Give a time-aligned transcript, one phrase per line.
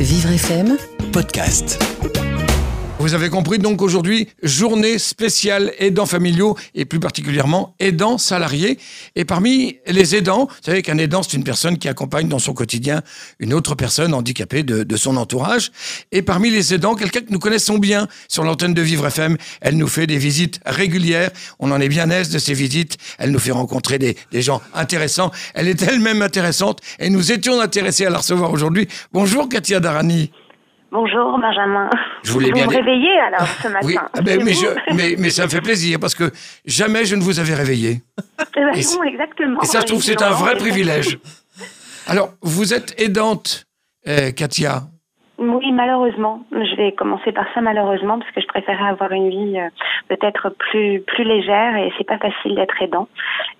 [0.00, 0.76] Vivre FM
[1.10, 1.97] podcast.
[3.00, 8.76] Vous avez compris donc aujourd'hui, journée spéciale aidants familiaux et plus particulièrement aidants salariés.
[9.14, 12.54] Et parmi les aidants, vous savez qu'un aidant, c'est une personne qui accompagne dans son
[12.54, 13.02] quotidien
[13.38, 15.70] une autre personne handicapée de, son entourage.
[16.10, 19.36] Et parmi les aidants, quelqu'un que nous connaissons bien sur l'antenne de Vivre FM.
[19.60, 21.30] Elle nous fait des visites régulières.
[21.60, 22.96] On en est bien aise de ces visites.
[23.18, 25.30] Elle nous fait rencontrer des, des gens intéressants.
[25.54, 28.88] Elle est elle-même intéressante et nous étions intéressés à la recevoir aujourd'hui.
[29.12, 30.32] Bonjour Katia Darani.
[30.90, 31.90] Bonjour Benjamin.
[32.22, 33.86] Je voulais vous bien me dire- réveillez alors ce matin.
[33.86, 36.30] Oui, ah ben, C'est mais, vous je- mais, mais ça me fait plaisir parce que
[36.64, 38.00] jamais je ne vous avais réveillé.
[38.56, 39.60] Eh ben, et non, exactement.
[39.62, 41.18] Et ça, je trouve que c'est un vrai privilège.
[42.06, 43.66] Alors, vous êtes aidante,
[44.06, 44.84] euh, Katia.
[45.48, 46.42] Oui, malheureusement.
[46.52, 49.68] Je vais commencer par ça malheureusement parce que je préférais avoir une vie euh,
[50.08, 53.08] peut-être plus plus légère et c'est pas facile d'être aidant.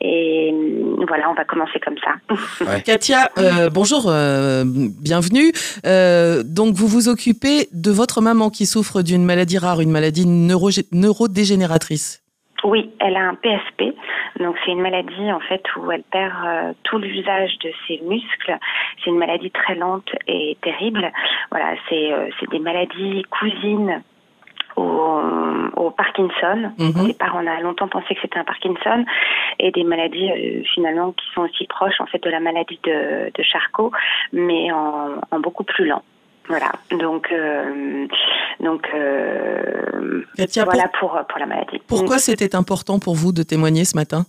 [0.01, 2.81] Et euh, voilà, on va commencer comme ça.
[2.85, 5.53] Katia, euh, bonjour, euh, bienvenue.
[5.87, 10.27] Euh, donc, vous vous occupez de votre maman qui souffre d'une maladie rare, une maladie
[10.27, 12.23] neurodégénératrice.
[12.65, 13.95] Oui, elle a un PSP,
[14.41, 18.59] donc c'est une maladie en fait où elle perd euh, tout l'usage de ses muscles.
[18.99, 21.13] C'est une maladie très lente et terrible.
[21.51, 24.03] Voilà, c'est euh, c'est des maladies cousines
[24.77, 25.21] au,
[25.77, 26.73] au Parkinson.
[26.79, 27.01] Mhm.
[27.01, 29.05] Au départ, on a longtemps pensé que c'était un Parkinson
[29.61, 33.31] et des maladies euh, finalement qui sont aussi proches en fait de la maladie de,
[33.33, 33.93] de Charcot,
[34.33, 36.03] mais en, en beaucoup plus lent.
[36.49, 38.07] Voilà, donc euh,
[38.61, 41.81] donc euh, Katia, voilà pour pour la maladie.
[41.89, 44.25] pourquoi c'était important pour vous de témoigner ce matin?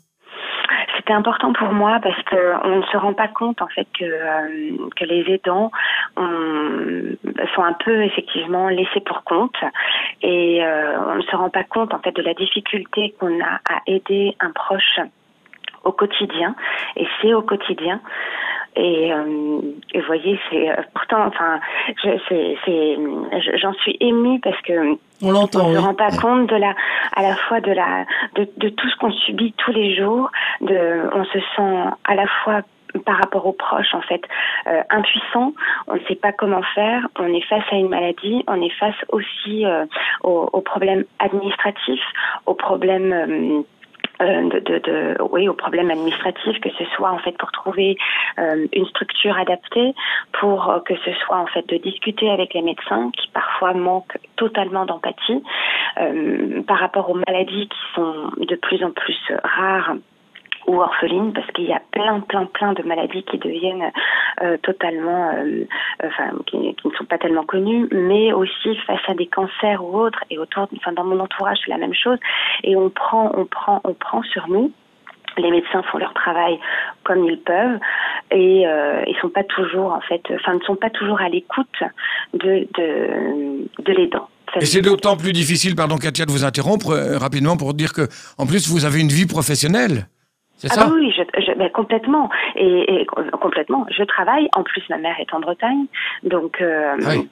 [0.97, 2.35] C'était important pour moi parce que
[2.67, 5.71] on ne se rend pas compte en fait que euh, que les aidants
[6.17, 7.15] ont-
[7.55, 9.55] sont un peu effectivement laissés pour compte.
[10.21, 13.55] Et euh, on ne se rend pas compte en fait de la difficulté qu'on a
[13.69, 14.99] à aider un proche
[15.83, 16.53] au quotidien.
[16.97, 18.01] Et c'est au quotidien
[18.75, 19.59] et, euh,
[19.93, 21.59] et vous voyez c'est euh, pourtant enfin
[22.03, 22.97] je, c'est, c'est,
[23.41, 25.81] je- j'en suis émue parce que On l'entend, on ne oui.
[25.81, 26.73] se rend pas compte de la,
[27.15, 30.31] à la fois de la, de, de tout ce qu'on subit tous les jours.
[30.61, 32.61] De, on se sent à la fois
[33.05, 34.21] par rapport aux proches en fait
[34.67, 35.53] euh, impuissant.
[35.87, 37.07] On ne sait pas comment faire.
[37.19, 38.43] On est face à une maladie.
[38.47, 39.85] On est face aussi euh,
[40.23, 42.05] aux, aux problèmes administratifs,
[42.45, 43.61] aux problèmes euh,
[44.25, 47.97] de, de, de- oui, aux problèmes administratifs, que ce soit en fait pour trouver
[48.37, 49.93] euh, une structure adaptée,
[50.39, 54.17] pour euh, que ce soit en fait de discuter avec les médecins qui parfois manquent
[54.35, 55.43] totalement d'empathie
[56.01, 59.95] euh, par rapport aux maladies qui sont de plus en plus rares
[60.67, 63.91] ou orphelines parce qu'il y a plein plein plein de maladies qui deviennent euh,
[64.61, 65.65] totalement euh,
[66.03, 69.97] enfin qui, qui ne sont pas tellement connues mais aussi face à des cancers ou
[69.97, 72.17] autres et autour enfin dans mon entourage c'est la même chose.
[72.63, 74.71] Et on prend on prend on prend sur nous.
[75.37, 76.59] Les médecins font leur travail
[77.03, 77.79] comme ils peuvent
[78.31, 81.83] et euh, ils sont pas toujours en fait enfin ne sont pas toujours à l'écoute
[82.33, 84.27] de de, de l'aidant.
[84.59, 88.07] Et c'est d'autant plus difficile, pardon Katia, de vous interrompre euh, rapidement pour dire que,
[88.37, 90.07] en plus, vous avez une vie professionnelle.
[90.65, 92.29] Ah ça bah oui, je, je, ben, complètement.
[92.55, 93.85] Et, et co- complètement.
[93.91, 94.47] Je travaille.
[94.53, 95.85] En plus, ma mère est en Bretagne,
[96.23, 96.61] donc.
[96.61, 97.29] euh, Oui.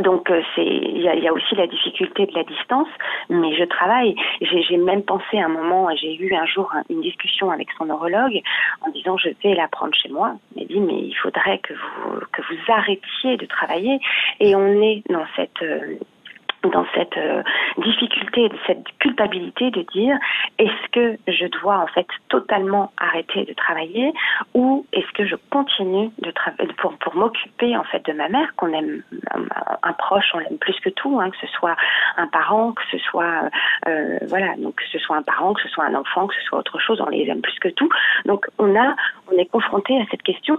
[0.00, 2.86] Donc euh, c'est il y a, il y a aussi la difficulté de la distance,
[3.30, 4.14] mais je travaille.
[4.40, 7.86] J'ai même pensé à un moment, j'ai eu un jour un- une discussion avec son
[7.86, 8.40] neurologue
[8.86, 10.34] en disant je vais la prendre chez moi.
[10.54, 13.98] Il m'a dit mais il faudrait que vous que vous arrêtiez de travailler
[14.38, 15.96] et on est dans cette euh,
[16.64, 17.42] dans cette euh,
[17.78, 20.16] difficulté, cette culpabilité de dire
[20.58, 24.12] est-ce que je dois en fait totalement arrêter de travailler
[24.54, 28.54] ou est-ce que je continue de travailler pour, pour m'occuper en fait de ma mère
[28.56, 29.02] qu'on aime
[29.82, 31.76] un, proche on l'aime plus que tout hein, que ce soit
[32.16, 33.50] un parent que ce soit
[33.86, 36.42] euh, voilà donc que ce soit un parent que ce soit un enfant que ce
[36.42, 37.88] soit autre chose on les aime plus que tout.
[38.24, 38.96] Donc on a
[39.32, 40.58] on est confronté à cette question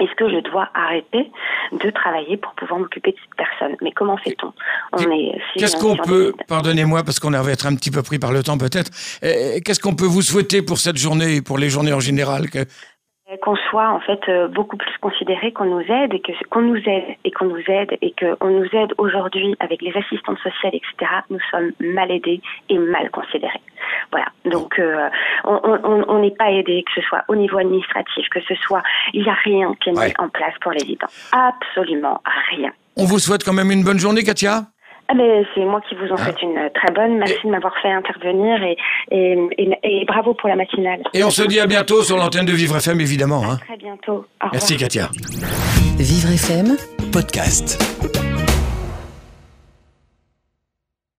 [0.00, 1.30] est-ce que je dois arrêter
[1.72, 3.76] de travailler pour pouvoir m'occuper de cette personne?
[3.82, 4.52] Mais comment fait-on?
[4.92, 8.02] On est si Qu'est-ce on- qu'on peut, pardonnez-moi parce qu'on va être un petit peu
[8.02, 8.90] pris par le temps peut-être,
[9.24, 12.48] euh, qu'est-ce qu'on peut vous souhaiter pour cette journée et pour les journées en général?
[12.50, 12.60] Que...
[13.36, 16.80] qu'on soit en fait euh, beaucoup plus considéré, qu'on nous aide et que qu'on nous
[16.86, 21.10] aide et qu'on nous aide et qu'on nous aide aujourd'hui avec les assistantes sociales, etc.
[21.28, 23.60] Nous sommes mal aidés et mal considérés.
[24.10, 24.26] Voilà.
[24.46, 25.08] Donc euh,
[25.44, 28.82] on n'est pas aidé, que ce soit au niveau administratif, que ce soit,
[29.12, 30.14] il n'y a rien qui est mis Ouais.
[30.18, 31.08] en place pour les aidants.
[31.32, 32.70] Absolument rien.
[32.96, 34.62] On vous souhaite quand même une bonne journée, Katia
[35.10, 37.16] Ah ben, c'est moi qui vous en souhaite une euh, très bonne.
[37.18, 38.76] Merci de m'avoir fait intervenir et,
[39.10, 41.00] et, et, et bravo pour la matinale.
[41.14, 43.42] Et on se dit à bientôt sur l'antenne de Vivre FM, évidemment.
[43.50, 43.56] hein.
[43.66, 44.12] Très bientôt.
[44.12, 44.50] Au revoir.
[44.52, 45.08] Merci, Katia.
[45.98, 46.76] Vivre FM
[47.10, 48.27] podcast.